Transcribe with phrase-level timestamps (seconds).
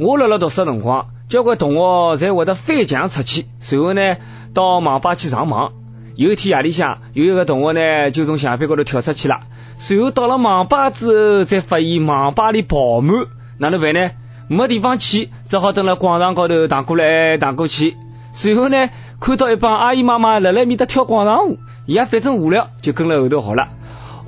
[0.00, 1.80] 我辣辣读书辰光，交关同学
[2.14, 4.14] 侪会得翻墙出去，随后呢
[4.54, 5.72] 到网吧去上网。
[6.14, 9.40] 有一天夜里向，有一个同学呢就从墙壁高头跳出去了，
[9.78, 13.26] 随后到了网吧之后，才发现网吧里爆满，
[13.58, 14.10] 哪能办呢？
[14.46, 17.96] 没地方去，只好蹲辣广场高头荡过来荡过去。
[18.32, 23.66] 随后呢，看到一帮阿姨妈妈辣辣面搭跳广场舞，伊也反正无聊，就跟了后头学了。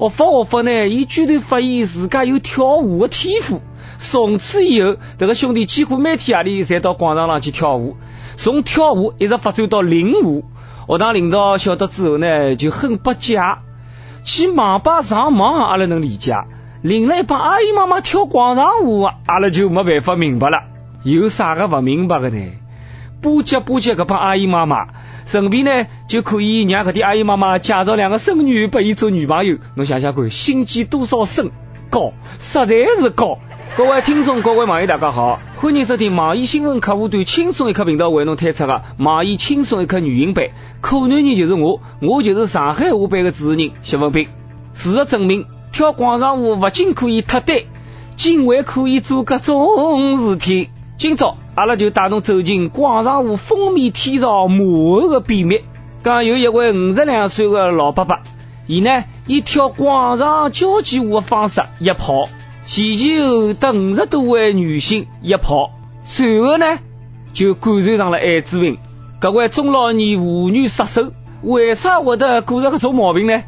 [0.00, 3.60] 学法学法呢，伊居然发现自家有跳舞的天赋。
[4.00, 7.98] 从此以后，这个兄弟几乎每天夜里侪到广场上去跳舞，
[8.36, 10.42] 从跳舞一直发展到领舞。
[10.88, 13.38] 学堂领导晓得之后呢，就很不解。
[14.24, 16.32] 去网吧上网，阿拉能理解；
[16.80, 20.62] 领了一帮阿姨妈妈跳广场舞，阿拉就没办法明白了。
[21.04, 22.52] 有啥个不明白的呢？
[23.20, 24.88] 巴结巴结，搿帮阿姨妈妈，
[25.26, 29.58] 顺便呢就可以让搿点阿姨妈妈介绍两个孙女拨伊做女朋友。
[29.74, 31.50] 侬想想看，心机多少深
[31.90, 33.38] 高，实在是高。
[33.76, 40.46] 各位听众，各位网友，大家好，欢迎收听网易新闻客户端轻松一刻频道为侬推出的网易轻松一刻语音版。
[40.80, 44.26] 可男人就是我，我就是上海话版的主持人谢文斌。
[44.74, 47.58] 事实证明，跳广场舞不仅可以脱单，
[48.16, 50.70] 竟还可以做各种事体。
[50.98, 55.60] 今朝阿拉就带侬走进广场舞风靡天朝幕后的秘密。
[56.02, 58.18] 讲有一位五十两岁的老伯伯，
[58.66, 62.28] 伊呢以跳广场交际舞的方式一炮。
[62.70, 65.72] 祈求得五十多位女性一炮，
[66.04, 66.78] 随后呢
[67.32, 68.78] 就感染上了艾滋病。
[69.20, 71.10] 各位中老年妇女杀手
[71.42, 73.42] 为啥会得过着搿种毛病呢？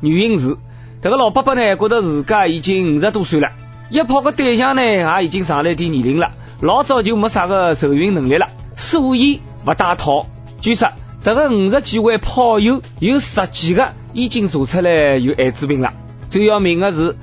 [0.00, 0.56] 原因是
[1.02, 3.48] 这个老伯伯呢觉得自家已经五十多岁了，
[3.90, 10.26] 一炮个对象呢也已经上了一点年龄了，老早就没啥个受孕能力了，所以不戴套。
[10.60, 10.90] 据说
[11.24, 15.92] 这个五十几位炮友有十几个已经查出来有艾滋病了。
[16.30, 17.16] 最要命的是。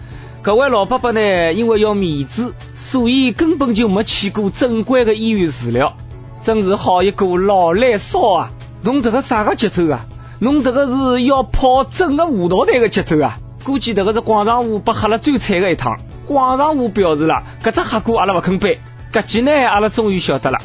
[0.45, 5.97] 各位老伯伯呢，因为要面子，所以根本就没去过正规的医院治疗，
[6.43, 8.51] 真是好一个老来骚啊！
[8.83, 10.05] 侬这个啥个节奏啊？
[10.37, 13.39] 侬这个是要跑整个舞蹈队的节奏啊！
[13.63, 15.97] 估计这个是广场舞被吓了最惨的一趟。
[16.27, 18.77] 广场舞表示了，搿只黑锅阿拉不肯背。
[19.11, 20.59] 搿集呢，阿拉终于晓得了，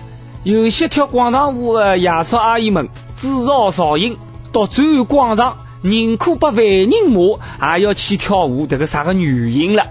[0.44, 4.19] 有些跳广场舞的爷叔阿姨们自嘲造型，
[4.53, 5.56] 到转广场。
[5.82, 9.86] 宁可把万人骂，也要去跳舞，这个啥个原因了？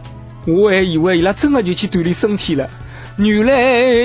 [0.46, 2.70] 我还以为伊拉真的就去锻炼身体了，
[3.18, 3.54] 原来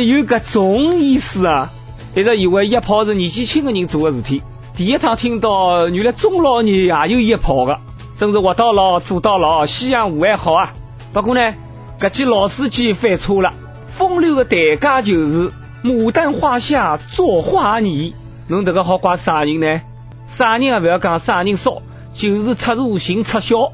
[0.03, 1.71] 有搿种意思啊！
[2.15, 4.43] 一直以为一炮是年纪轻的人做的事体，
[4.75, 7.79] 第一趟听到原来中老年也有一炮的，
[8.17, 10.73] 真是活到老做到老，夕阳无还好啊！
[11.13, 11.55] 不过呢，
[12.01, 13.53] 搿记老司机犯错了，
[13.89, 15.53] 风流的代价就是
[15.83, 18.15] 牡丹花下做花泥，
[18.49, 19.83] 侬这个好怪啥人呢？
[20.27, 23.73] 啥人也不要讲，啥人少，就是出如行出孝。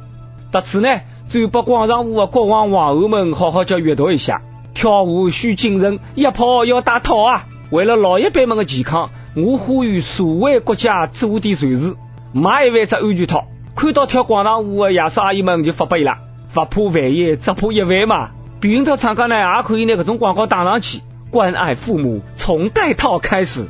[0.53, 0.89] 特此呢，
[1.29, 4.43] 最把广场舞的国王皇后们好好叫阅读一下。
[4.73, 7.47] 跳舞需谨慎，一跑要戴套啊！
[7.71, 11.97] 为了老一辈们的健康，我呼吁所谓国家做点善事，
[12.33, 13.45] 买一万只安全套。
[13.77, 16.19] 看到跳广场舞的爷叔阿姨们就发拨伊拉，
[16.53, 18.31] 不怕万一，只怕一万嘛。
[18.61, 21.01] 避孕套厂家呢，也可以拿搿种广告打上去，
[21.31, 23.69] 关爱父母从戴套开始。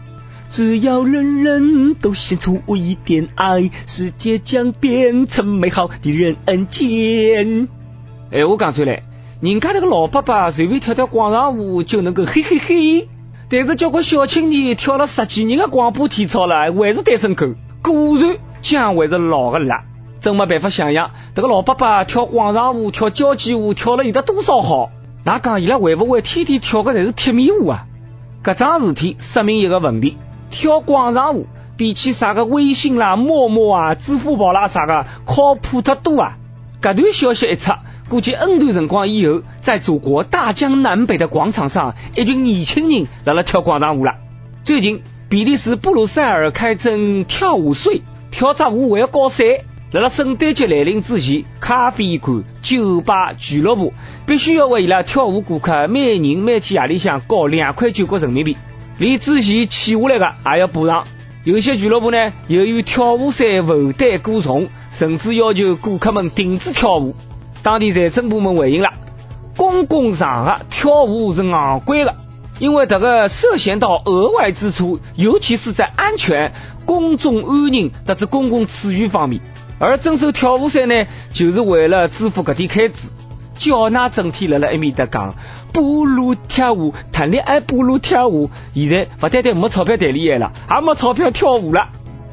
[0.50, 7.68] 只要人人都献出一点爱，世界将变成美好的人间。
[8.32, 9.04] 哎，我讲出来，
[9.40, 13.08] 人家那个老伯伯随便跳跳广场舞就能够嘿嘿嘿，
[13.48, 19.84] 但是交关小青年跳了十几年的广播体操了，还是单身狗，果然姜还是老的辣。
[20.18, 24.90] 真没办法想象，这个老伯伯跳广场舞、跳交际舞跳了有得多少好？
[25.24, 27.86] 那讲伊拉会不会天天跳个侪是贴面舞啊？
[28.42, 30.16] 搿桩事体说明一个问题。
[30.50, 31.46] 跳广场舞
[31.76, 36.36] 比起啥个微信啦、陌陌啊、支付宝啦啥个靠谱得多啊！
[36.82, 37.72] 搿段消息一出，
[38.08, 44.14] 估计 N 段辰光以后，在祖国大江南北的广场上，一群年轻人辣辣跳广场舞了。
[44.64, 49.64] 最近，比利时布鲁塞尔开征跳舞税，跳只舞还要交税。
[49.92, 53.92] 辣辣圣诞节来临之前，咖啡馆、酒吧、俱乐部
[54.26, 58.56] 必须要为伊拉跳舞顾客每人每天夜里向交两块九角人民币。
[59.00, 61.04] 连之前欠下来的也要补偿。
[61.42, 67.16] 有些俱乐部呢，由于跳舞税负担过重，甚至要求顾客们停止跳舞。
[67.62, 68.92] 当地财政部门回应了：
[69.56, 72.14] 公共场合跳舞是昂贵的，
[72.58, 76.52] 因为这个涉嫌到额外支出，尤其是在安全、
[76.84, 79.40] 公众安宁乃至公共秩序方面。
[79.78, 83.08] 而征收跳舞税呢，就是为了支付这点开支。
[83.54, 85.34] 缴纳整天辣辣埃面搭讲。
[85.72, 88.50] 不如跳舞，谈恋爱不如跳舞。
[88.74, 91.88] 现在不单单没钞票谈恋爱了，也没钞票跳舞了。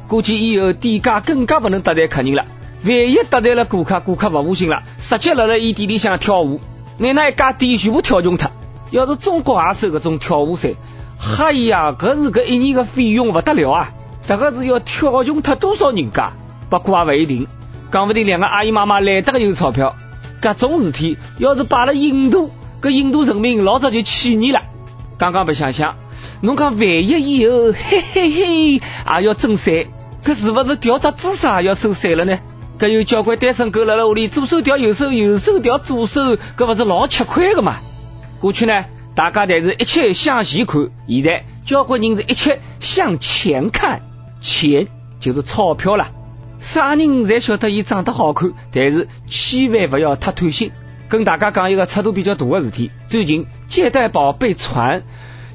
[0.06, 2.44] 估计以后店家更加不能得罪客人了。
[2.84, 6.60] 万一得罪了顾客，顾客不高兴了，直接辣辣伊店里向跳舞，
[6.98, 8.50] 拿那一家店全部跳穷脱。
[8.90, 10.76] 要是中国也收搿种跳舞税，
[11.18, 13.90] 嗨呀，搿是搿一年个费用勿得了啊！
[14.26, 16.32] 迭个是要跳穷脱多少人家？
[16.70, 17.46] 不过也勿一定，
[17.92, 19.94] 讲勿定两个阿姨妈妈来得个有钞票。
[20.40, 24.62] 搿种事体要是摆辣印度，搿印度人民老早就起义了。
[25.18, 25.96] 刚刚不想想，
[26.42, 27.08] 侬讲万一
[27.38, 28.80] 以后 嘿嘿嘿也
[29.22, 29.88] 要征税，
[30.24, 32.38] 搿是勿是调只姿势也要收税了呢？
[32.78, 37.76] 搿有交关单身狗辣辣屋里左手调右手，右手调左手，搿勿是老吃亏个嘛？
[38.38, 38.84] 过去呢，
[39.16, 44.02] 大家侪是一切向前看，现在交关人是一切向前看，
[44.40, 44.86] 钱
[45.18, 46.06] 就是钞票了。
[46.60, 50.70] 啥人侪晓得伊长得好看，但是千万勿要太贪心。
[51.08, 55.04] 跟大家讲一个尺度比较大的事体，最近借贷宝被传，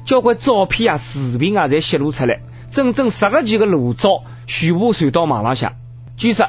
[0.04, 2.40] 交关照片啊、视频啊，侪泄露出来，
[2.70, 5.74] 整整十个几个裸照全部传到网浪向。
[6.16, 6.48] 据说，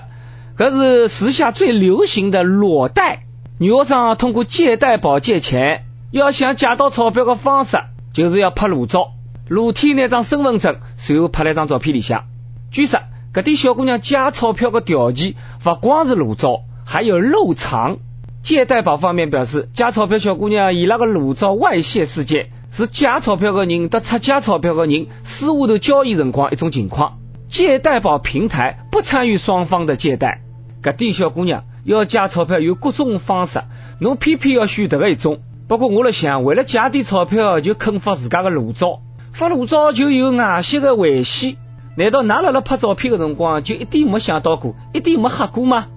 [0.57, 3.25] 搿是时下最流行的裸贷，
[3.59, 5.83] 女学生通过借贷宝借钱。
[6.11, 7.77] 要想借到钞票的方式，
[8.13, 9.11] 就是要拍裸照，
[9.49, 12.23] 裸体那张身份证，随后拍了张照片里向。
[12.71, 13.01] 据说，
[13.33, 17.97] 搿点小姑娘借钞票的条件，不光是裸照，还有露藏。
[18.45, 27.17] 借贷宝方面表示，借钞票小姑娘伊拉个裸照外泄事件，是借钞票的人和出借钞票的人私下头交易辰光一种情况。
[27.49, 30.43] 借贷宝平台不参与双方的借贷。
[30.83, 33.63] 搿点小姑娘要借钞票有各种方式，
[33.99, 35.39] 侬偏偏要选迭个一种。
[35.67, 38.99] 不过我辣想，为了借点钞票就肯发自家的裸照，
[39.33, 41.57] 发裸照就有外泄的危险。
[41.97, 45.87] 难道㑚辣辣拍照片的辰光就一点没想到过，一点没吓过吗？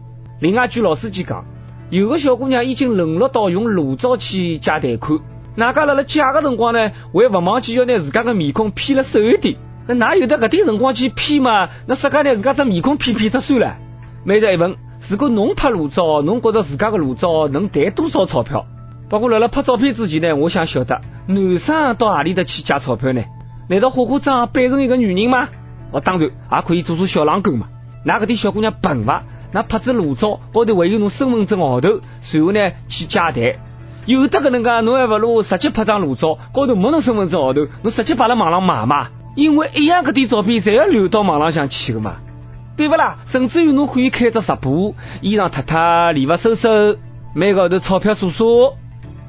[0.40, 1.44] 另外，据老司机讲，
[1.90, 5.20] 有个小姑娘已经沦落到用裸照去借贷款，
[5.54, 9.56] 哪家辣辣借的辰光呢，还勿忘记要拿自家的面孔 P 了瘦一点。
[9.86, 11.70] 那哪有得搿点辰光去 P 嘛？
[11.86, 13.76] 那自家拿自家只面孔 P P 脱算了。
[14.22, 14.76] 每日一问，
[15.08, 18.66] 如果侬拍裸照，侬觉得自家的裸照能赚多少钞票？
[19.08, 23.22] 不过，辣辣拍照片之前呢，我想晓得男生到哪里的去借钞票呢？
[23.70, 25.48] 难道化化妆扮成一个女人吗？
[25.90, 27.68] 哦，当然也可以做做小狼狗嘛。
[28.04, 29.24] 哪个点小姑娘笨伐？
[29.52, 33.58] 那拍只裸照，高头还有侬身份证号头，随后呢去加贷。
[34.06, 39.08] 有的搿能介，侬还勿如直接拍张裸照，高头没侬身份证号头，侬直接摆辣网上卖嘛。
[39.34, 42.16] 因为一样搿点照片，侪要流到网浪向去个嘛，
[42.76, 43.18] 对勿啦？
[43.24, 46.96] 甚至于侬可以开只直播，衣裳脱脱，礼物收收，
[47.34, 48.72] 每个号头钞票数数。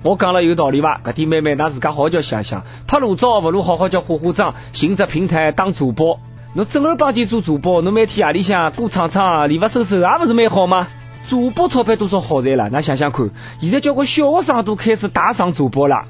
[0.01, 1.01] 我讲了有道理伐？
[1.04, 6.19] 搿点妹妹，㑚自家好好叫想想，拍裸照勿如好好叫化化妆，寻只平台当主播。
[6.55, 10.87] 侬正儿八经做主播，侬每天夜里向歌唱唱，礼物收收，也勿是蛮好吗？
[11.29, 12.69] 主播钞票多少好赚啦？
[12.71, 13.29] 㑚想想看，
[13.61, 16.05] 现在交关小学生都开始打上主播了。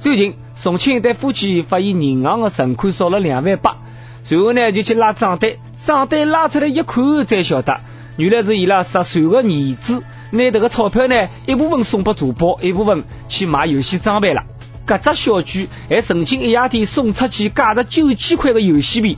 [0.00, 3.76] 最近，重庆一对夫妻发现银行的存款少了两万八，
[4.24, 7.78] 随后呢就去拉账单，账单拉出来一看，才晓得
[8.16, 10.02] 原来是伊拉十岁的儿子。
[10.30, 14.42] 拿这个钞票呢，一部分送给主播，一部分去买游戏装备了。
[14.84, 19.16] 搿只小鬼还曾经一夜天送出去价值九千块的游戏币，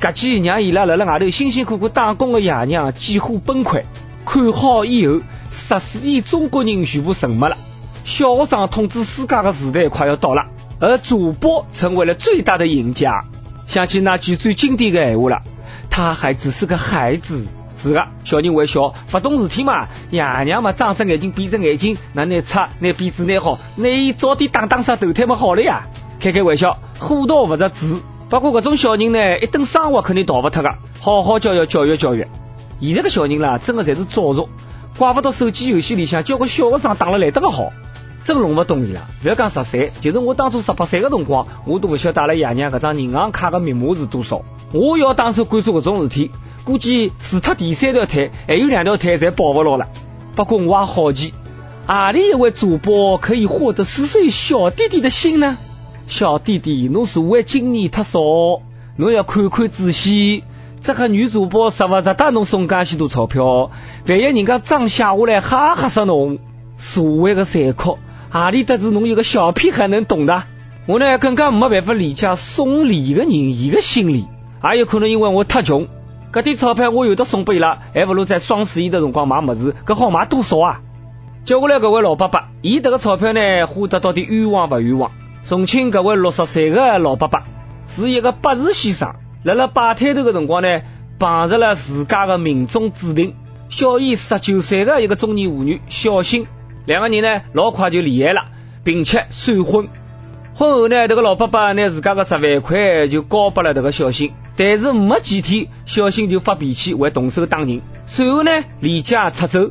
[0.00, 3.84] 搿记让伊拉辣辣外头辛辛苦苦打工的爷娘几乎崩溃。
[4.24, 5.20] 看好以后，
[5.52, 7.56] 十四亿中国人全部沉默了。
[8.06, 10.44] 小学生统治世界的时代快要到了，
[10.78, 13.24] 而主播成为了最大的赢家。
[13.66, 15.42] 想起那句最经典的闲话了，
[15.90, 17.44] 他还只是个孩子。
[17.76, 19.88] 是个，小人还小，不懂事体嘛。
[20.10, 25.82] 爷娘嘛，睁只眼睛闭只眼睛，拿拿擦，拿鼻子拿好，拿伊早点打打杀投胎嘛好了呀。
[26.20, 28.00] 开开玩笑，虎道不着子。
[28.30, 32.24] 不过搿种小人呢，一顿生活肯定逃不脱个，好好教育教育教育。
[32.80, 34.48] 现在个小人啦，真的侪是早熟，
[34.96, 37.72] 怪不得手机游戏里向交关小学生打了来得个好，
[38.24, 39.00] 真弄不懂伊拉。
[39.20, 44.42] 不要讲十岁，就是我当初十八岁个辰光，我都不晓得阿拉爷娘搿张银行卡的密码是多少。
[44.72, 46.30] 我要当初关注搿种事体。
[46.64, 49.88] 估计除脱第三条腿，还有两条腿侪保不牢了。
[50.36, 51.34] 不过我也好奇，
[51.88, 55.58] 何里一位主播可以获得十岁小弟弟的心呢？
[56.10, 58.18] 小弟弟，侬社会经验太少，
[58.96, 60.42] 侬要看看仔细。
[60.80, 63.70] 这个女主播值不值得侬送介许多钞票？
[64.08, 66.40] 万一人家账写下来吓吓死侬，
[66.76, 67.98] 社会的残酷，
[68.28, 70.42] 何里得是侬一个小屁孩能懂的？
[70.86, 74.26] 我呢更加没办法理解送礼的人伊个心理，
[74.72, 75.86] 也有可能因为我太穷。
[76.32, 80.80] 搿点钞票我有的送拨伊拉，还不如在双十一的辰光买物事，搿好买多少啊？
[81.44, 85.12] 接下来搿位老伯伯，伊迭个钞票呢，花得到底冤枉勿冤枉？
[85.42, 87.42] 重庆搿位六十岁的老伯伯
[87.86, 90.82] 是一个八字先生，辣辣摆摊头的辰光呢，
[91.18, 93.34] 碰着了自家的命中注定，
[93.68, 96.46] 小伊十九岁的一个中年妇女小新，
[96.84, 98.42] 两个人呢老快就恋爱了，
[98.84, 99.88] 并且闪婚。
[100.54, 109.70] 婚后呢，这个老伯伯拿自家的十万块就交拨了这个小新，但是没几天，小新就发脾气，会动手打人，随后呢离家出走。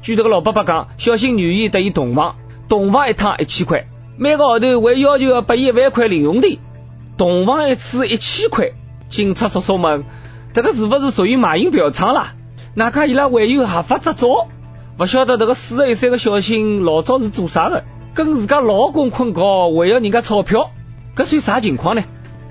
[0.00, 2.36] 据这个老伯伯讲，小新愿意得伊同房，
[2.70, 3.86] 同房一趟一千块，
[4.16, 6.58] 每个号头还要求要拨一万块零用钿，
[7.16, 8.72] 同房一次一千块。
[9.08, 10.04] 警察叔叔们，
[10.52, 12.34] 这个是不是属于马英表仓啦？
[12.74, 14.48] 哪家伊拉还有合法执照？
[14.96, 17.84] 不晓得这个四十一岁的小新老早是做啥的？
[18.14, 20.70] 跟自家老公困觉，还要人家钞票，
[21.16, 22.02] 这算啥情况呢？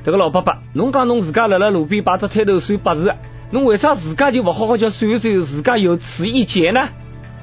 [0.03, 3.13] 这个老伯伯，侬讲侬自家辣辣路边摆只摊头算八字，
[3.51, 6.89] 侬为啥自家就不好好叫算一算自家有此一劫呢？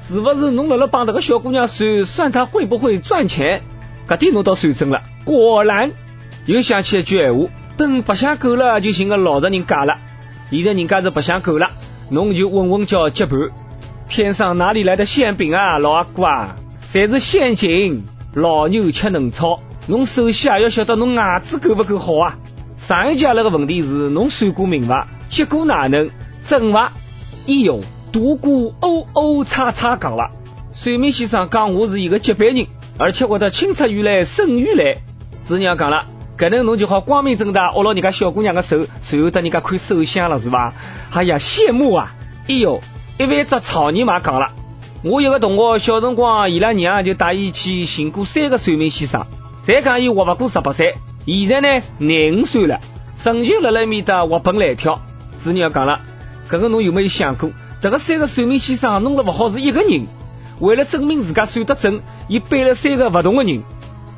[0.01, 3.63] 是不是侬辣辣帮这个小姑娘算算她会不会赚钱？
[4.07, 5.91] 搿点侬倒算准了，果然
[6.45, 7.47] 又想起一句闲话：
[7.77, 9.95] 等白相够了就寻个老实人嫁了。
[10.49, 11.69] 现在人家是白相够了，
[12.09, 13.37] 侬就稳稳叫接盘。
[14.07, 16.55] 天上哪里来的馅饼啊，老阿哥啊，
[16.91, 18.05] 侪是陷阱。
[18.33, 22.35] 老牛吃嫩草，侬首先也要晓得侬牙齿够不够好啊。
[22.77, 25.07] 上一节那个问题是侬算过命伐？
[25.29, 26.09] 结果哪能？
[26.43, 26.91] 准伐？
[27.47, 30.29] 哎呦，独孤欧欧叉叉讲了，
[30.71, 34.95] 算命先生讲我是一个接班人，而且会得青出于蓝胜于蓝。
[35.43, 36.05] 子娘讲了，
[36.37, 40.73] 搿能侬就好光明正大握牢人家小姑娘的手，随后得人家看手相了是吧？
[41.11, 42.13] 哎呀，羡慕啊！
[42.47, 42.81] 哎呦，
[43.17, 44.51] 一万只草泥马讲了，
[45.03, 49.25] 我有个同学小辰光，伊拉娘就带伊去寻过三个算命先生，
[49.63, 50.95] 再讲伊活不过十八岁。
[51.25, 52.79] 现在呢，廿五岁了，
[53.23, 55.01] 仍旧辣辣面搭活蹦乱跳。
[55.39, 56.01] 子女要讲了，
[56.49, 57.51] 搿个侬有没有想过，
[57.81, 60.07] 这个三个算命先生弄得不好是一个人，
[60.59, 63.63] 为了证明自家算得准，伊背了三个不同的人。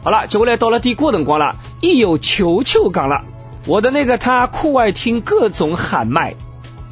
[0.03, 3.25] 好了，接下来到了点歌辰光了，一有球球讲了，
[3.67, 6.36] 我的那个他酷爱听各种喊麦，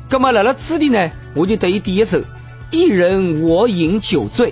[0.10, 2.20] 那么在了这里呢，我就得意点一首
[2.72, 4.52] 《一人我饮酒醉》，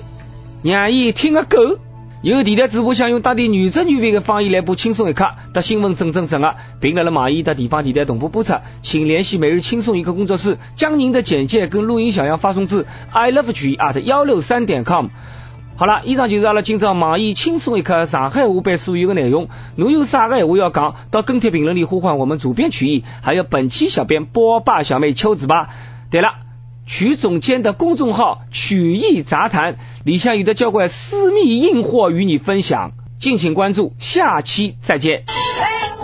[0.63, 1.77] 让伊听个够。
[2.25, 15.09] 有电台主播想用当地原汁原味的方言来播轻松一刻，得新闻正正正啊，并来了网易的地方电台同步播出，请联系每日轻松一刻工作室，将您的简介跟录音小样发送至 i love you at 幺六三点 com。
[15.75, 19.49] 好了，以上就是阿拉今朝网易轻松一刻上海话版所有的内容。
[19.75, 25.69] 侬有啥个闲话要讲，到跟帖评论里呼唤我们主编曲艺，还有本期小编波霸小妹秋子吧。
[26.09, 26.44] 对了。
[26.85, 35.23] 曲总监的公众号“曲艺杂谈”里下有的交关私密硬货与你分享，敬请关注，下期再见。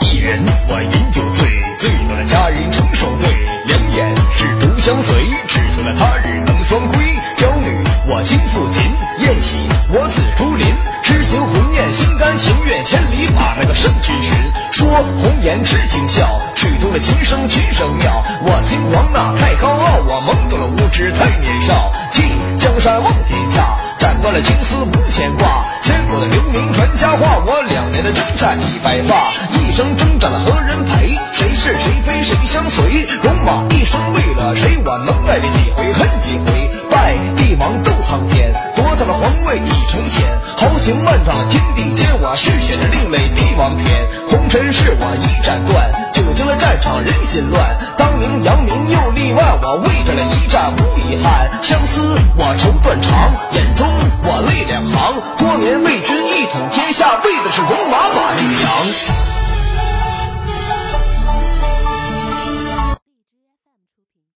[0.02, 1.48] 一人我饮酒醉，
[1.78, 3.30] 醉到了佳人成双对，
[3.68, 5.16] 两眼是独相随，
[5.48, 6.98] 只求了他日能双归。
[7.38, 7.70] 娇女
[8.10, 8.82] 我轻抚琴，
[9.22, 9.58] 宴席
[9.94, 10.66] 我紫竹林，
[11.04, 14.34] 痴情红颜心甘情愿，千里把那个圣君寻。
[14.72, 18.24] 说红颜知今笑，曲动了琴声琴声妙。
[18.44, 21.92] 我心狂啊太高傲，我懵懂了无知太年少。
[22.12, 22.22] 弃
[22.58, 25.66] 江山望天下，斩断了情丝无牵挂。
[25.82, 29.34] 千古的留名传佳话，我两年的征战已白发。
[29.58, 31.18] 一生征战了何人陪？
[31.34, 33.08] 谁是谁非谁相随？
[33.24, 34.78] 戎马一生为了谁？
[34.86, 36.70] 我能爱你几回恨几回？
[36.92, 40.22] 拜帝王斗苍天，夺得了皇位已成仙。
[40.58, 42.78] 豪情万丈天地间，我续写。
[44.52, 47.78] 红尘事我一斩断，久经了战场人心乱。
[47.98, 51.50] 当年扬名又立万，我为这了一战无遗憾。
[51.64, 53.88] 相思我愁断肠，眼中
[54.24, 55.22] 我泪两行。
[55.38, 59.51] 多年为君一统天下，为的是戎马把女扬。